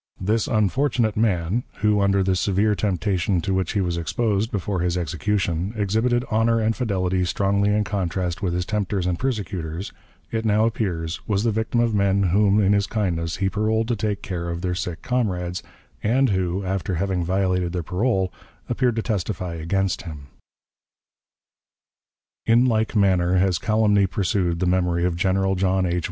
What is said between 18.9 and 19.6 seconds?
to testify